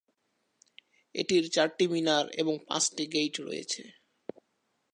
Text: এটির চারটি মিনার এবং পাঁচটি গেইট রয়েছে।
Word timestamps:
এটির 1.15 1.45
চারটি 1.49 1.85
মিনার 1.87 2.25
এবং 2.31 2.55
পাঁচটি 2.67 3.03
গেইট 3.13 3.35
রয়েছে। 3.39 3.83